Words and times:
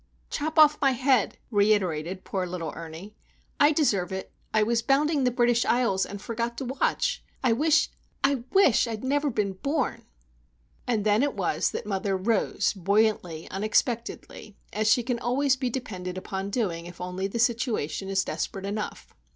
"Chop 0.31 0.57
off 0.57 0.81
my 0.81 0.93
head," 0.93 1.37
reiterated 1.51 2.23
poor 2.23 2.47
little 2.47 2.73
Ernie. 2.75 3.15
"I 3.59 3.71
deserve 3.71 4.11
it. 4.11 4.31
I 4.51 4.63
was 4.63 4.81
bounding 4.81 5.25
the 5.25 5.29
British 5.29 5.63
Isles,—and 5.63 6.19
forgot 6.19 6.57
to 6.57 6.65
watch. 6.65 7.23
I 7.43 7.53
wish, 7.53 7.91
I 8.23 8.43
wish 8.51 8.85
that 8.85 8.89
I'd 8.93 9.03
never 9.03 9.29
been 9.29 9.53
born!" 9.53 10.01
And 10.87 11.05
then 11.05 11.21
it 11.21 11.35
was 11.35 11.69
that 11.69 11.85
mother 11.85 12.17
"rose," 12.17 12.73
buoyantly, 12.73 13.47
unexpectedly, 13.51 14.57
as 14.73 14.89
she 14.91 15.03
can 15.03 15.19
always 15.19 15.55
be 15.55 15.69
depended 15.69 16.17
upon 16.17 16.49
doing, 16.49 16.87
if 16.87 16.99
only 16.99 17.27
the 17.27 17.37
situation 17.37 18.09
is 18.09 18.23
desperate 18.25 18.65
enough. 18.65 19.13